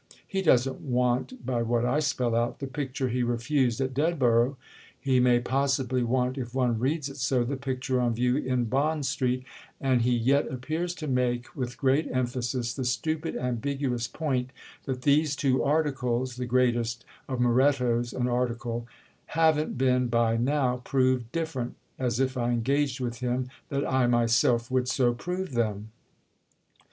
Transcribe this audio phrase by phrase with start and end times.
[0.25, 4.57] He doesn't want—by what I spell out—the picture he refused at Dedborough;
[4.99, 9.43] he may possibly want—if one reads it so—the picture on view in Bond Street;
[9.79, 14.49] and he yet appears to make, with great emphasis, the stupid ambiguous point
[14.85, 18.87] that these two 'articles' (the greatest of Morettos an 'article'!)
[19.37, 24.71] haven't been 'by now' proved different: as if I engaged with him that I myself
[24.71, 25.91] would so prove them!"